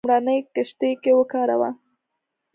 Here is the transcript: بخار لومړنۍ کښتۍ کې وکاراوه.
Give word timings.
بخار 0.05 0.09
لومړنۍ 0.17 0.39
کښتۍ 0.53 0.91
کې 1.01 1.11
وکاراوه. 1.19 1.69